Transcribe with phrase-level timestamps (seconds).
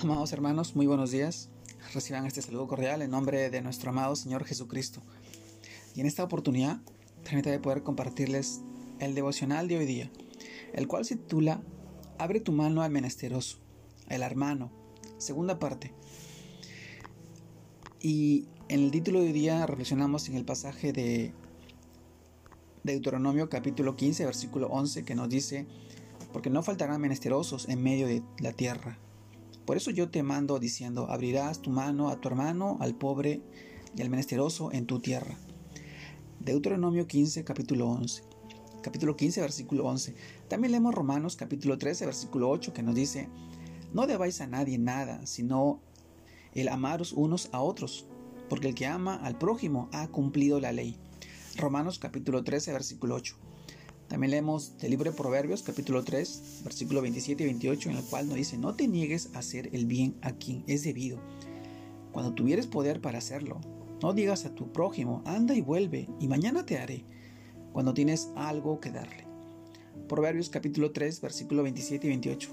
[0.00, 1.48] Amados hermanos, muy buenos días.
[1.92, 5.02] Reciban este saludo cordial en nombre de nuestro amado Señor Jesucristo.
[5.96, 6.78] Y en esta oportunidad,
[7.24, 8.60] permítame poder compartirles
[9.00, 10.08] el devocional de hoy día,
[10.72, 11.62] el cual se titula
[12.16, 13.58] Abre tu mano al menesteroso,
[14.08, 14.70] el hermano,
[15.18, 15.92] segunda parte.
[18.00, 21.32] Y en el título de hoy día reflexionamos en el pasaje de
[22.84, 25.66] Deuteronomio capítulo 15, versículo 11, que nos dice,
[26.32, 28.96] porque no faltarán menesterosos en medio de la tierra
[29.68, 33.42] por eso yo te mando diciendo, abrirás tu mano a tu hermano, al pobre
[33.94, 35.36] y al menesteroso en tu tierra.
[36.40, 38.22] Deuteronomio 15, capítulo 11.
[38.80, 40.14] Capítulo 15, versículo 11.
[40.48, 43.28] También leemos Romanos capítulo 13, versículo 8, que nos dice,
[43.92, 45.82] no debáis a nadie nada, sino
[46.54, 48.06] el amaros unos a otros,
[48.48, 50.96] porque el que ama al prójimo ha cumplido la ley.
[51.58, 53.47] Romanos capítulo 13, versículo 8.
[54.08, 58.26] También leemos del libro de Proverbios, capítulo 3, versículo 27 y 28, en el cual
[58.26, 61.18] nos dice, no te niegues a hacer el bien a quien es debido,
[62.10, 63.60] cuando tuvieres poder para hacerlo.
[64.02, 67.04] No digas a tu prójimo, anda y vuelve, y mañana te haré,
[67.72, 69.26] cuando tienes algo que darle.
[70.08, 72.50] Proverbios capítulo 3, versículo 27 y 28.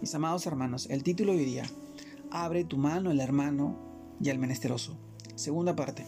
[0.00, 1.64] Mis amados hermanos, el título hoy día,
[2.30, 3.76] Abre tu mano el hermano
[4.20, 4.96] y el menesteroso.
[5.34, 6.04] Segunda parte.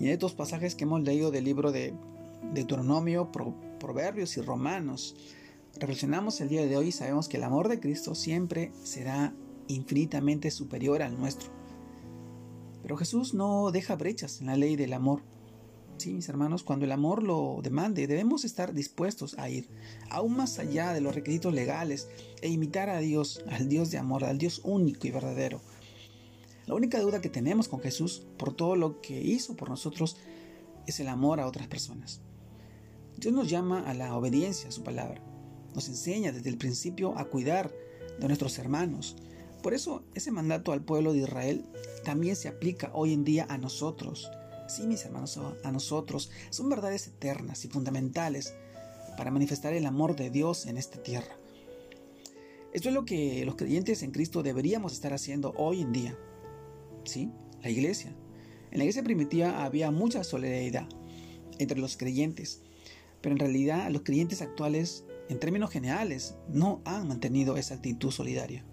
[0.00, 1.94] Y en estos pasajes que hemos leído del libro de
[2.52, 5.16] Deuteronomio, Proverbios y Romanos,
[5.78, 9.34] reflexionamos el día de hoy y sabemos que el amor de Cristo siempre será
[9.68, 11.50] infinitamente superior al nuestro.
[12.82, 15.22] Pero Jesús no deja brechas en la ley del amor.
[15.98, 19.68] Sí, mis hermanos, cuando el amor lo demande, debemos estar dispuestos a ir
[20.10, 22.08] aún más allá de los requisitos legales
[22.40, 25.60] e imitar a Dios, al Dios de amor, al Dios único y verdadero.
[26.66, 30.18] La única duda que tenemos con Jesús por todo lo que hizo por nosotros
[30.90, 32.20] es el amor a otras personas.
[33.16, 35.20] Dios nos llama a la obediencia a su palabra.
[35.74, 37.72] Nos enseña desde el principio a cuidar
[38.18, 39.16] de nuestros hermanos.
[39.62, 41.64] Por eso ese mandato al pueblo de Israel
[42.04, 44.30] también se aplica hoy en día a nosotros.
[44.68, 46.30] Sí, mis hermanos, a nosotros.
[46.50, 48.54] Son verdades eternas y fundamentales
[49.16, 51.36] para manifestar el amor de Dios en esta tierra.
[52.72, 56.18] Esto es lo que los creyentes en Cristo deberíamos estar haciendo hoy en día.
[57.04, 57.32] ¿Sí?
[57.62, 58.14] La iglesia.
[58.70, 60.88] En la iglesia primitiva había mucha solidaridad
[61.58, 62.62] entre los creyentes.
[63.20, 68.64] Pero en realidad los creyentes actuales, en términos generales, no han mantenido esa actitud solidaria.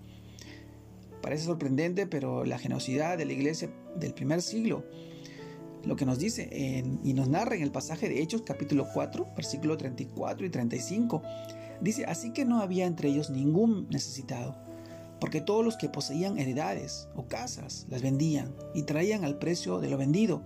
[1.22, 4.85] Parece sorprendente, pero la generosidad de la iglesia del primer siglo,
[5.83, 9.77] lo que nos dice y nos narra en el pasaje de Hechos capítulo 4, versículo
[9.77, 11.23] 34 y 35,
[11.81, 14.56] dice, así que no había entre ellos ningún necesitado,
[15.25, 19.90] porque todos los que poseían heredades o casas las vendían y traían al precio de
[19.90, 20.44] lo vendido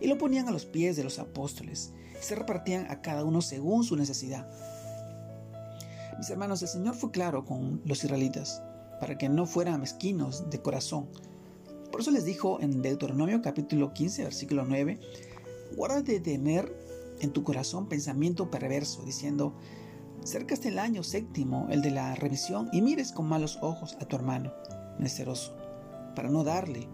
[0.00, 3.84] y lo ponían a los pies de los apóstoles se repartían a cada uno según
[3.84, 4.48] su necesidad.
[6.16, 8.62] Mis hermanos, el Señor fue claro con los israelitas
[9.00, 11.08] para que no fueran mezquinos de corazón.
[11.90, 14.98] Por eso les dijo en Deuteronomio capítulo 15, versículo 9,
[15.76, 16.74] guárdate de tener
[17.20, 19.54] en tu corazón pensamiento perverso, diciendo,
[20.24, 24.04] cerca está el año séptimo, el de la revisión, y mires con malos ojos a
[24.04, 24.52] tu hermano,
[24.98, 25.56] menesteroso,
[26.14, 26.88] para no darle,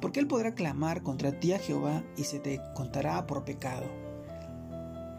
[0.00, 3.86] porque él podrá clamar contra ti a Jehová y se te contará por pecado.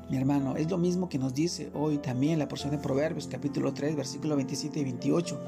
[0.09, 3.73] Mi hermano, es lo mismo que nos dice hoy también la porción de Proverbios capítulo
[3.73, 5.41] 3 versículo 27 y 28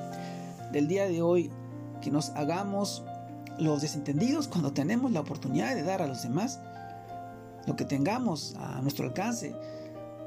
[0.72, 1.52] del día de hoy,
[2.02, 3.04] que nos hagamos
[3.60, 6.60] los desentendidos cuando tenemos la oportunidad de dar a los demás
[7.68, 9.54] lo que tengamos a nuestro alcance.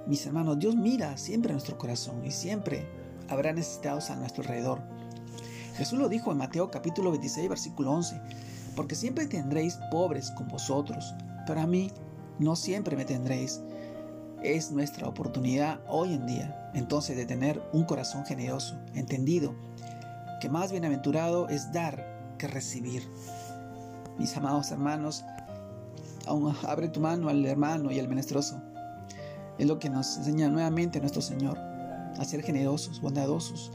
[0.07, 2.87] Mis hermanos, Dios mira siempre nuestro corazón y siempre
[3.29, 4.81] habrá necesitados a nuestro alrededor.
[5.77, 8.21] Jesús lo dijo en Mateo capítulo 26 versículo 11,
[8.77, 11.15] porque siempre tendréis pobres con vosotros,
[11.47, 11.91] pero a mí
[12.39, 13.61] no siempre me tendréis
[14.43, 19.55] es nuestra oportunidad hoy en día entonces de tener un corazón generoso, entendido,
[20.41, 23.03] que más bienaventurado es dar que recibir.
[24.19, 25.25] Mis amados hermanos,
[26.67, 28.63] abre tu mano al hermano y al menesteroso.
[29.61, 33.71] Es lo que nos enseña nuevamente nuestro Señor, a ser generosos, bondadosos,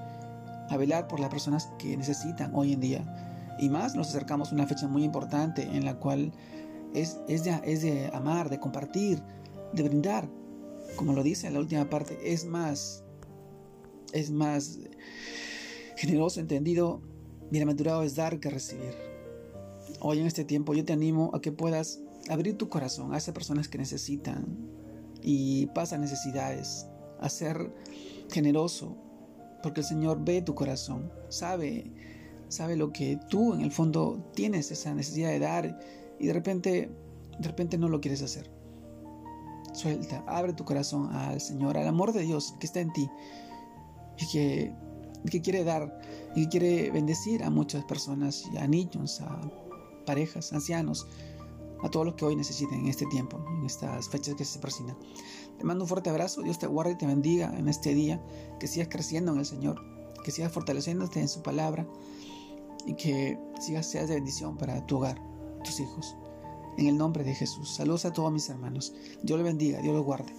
[0.70, 3.56] a velar por las personas que necesitan hoy en día.
[3.60, 6.34] Y más nos acercamos a una fecha muy importante en la cual
[6.94, 9.24] es, es, de, es de amar, de compartir,
[9.72, 10.28] de brindar
[10.96, 13.04] como lo dice en la última parte, es más,
[14.14, 14.80] es más
[15.98, 17.02] generoso, entendido,
[17.52, 18.96] bienaventurado es dar que recibir.
[20.00, 23.34] Hoy en este tiempo yo te animo a que puedas abrir tu corazón a esas
[23.34, 24.46] personas que necesitan
[25.28, 26.88] y pasan necesidades,
[27.20, 27.74] a ser
[28.32, 28.96] generoso,
[29.64, 31.92] porque el Señor ve tu corazón, sabe,
[32.48, 35.80] sabe lo que tú en el fondo tienes esa necesidad de dar
[36.20, 36.92] y de repente,
[37.40, 38.52] de repente no lo quieres hacer.
[39.74, 43.10] Suelta, abre tu corazón al Señor, al amor de Dios que está en ti
[44.20, 44.74] y que
[45.30, 46.00] que quiere dar
[46.36, 49.42] y que quiere bendecir a muchas personas, a niños, a
[50.06, 51.08] parejas, ancianos,
[51.86, 54.98] a todos los que hoy necesiten en este tiempo, en estas fechas que se aproximan.
[55.60, 58.22] Te mando un fuerte abrazo, Dios te guarde y te bendiga en este día,
[58.60, 59.80] que sigas creciendo en el Señor,
[60.24, 61.88] que sigas fortaleciéndote en su palabra
[62.88, 65.22] y que sigas seas de bendición para tu hogar,
[65.64, 66.16] tus hijos.
[66.78, 67.74] En el nombre de Jesús.
[67.76, 68.94] Saludos a todos mis hermanos.
[69.22, 70.34] Dios le bendiga, Dios los guarde.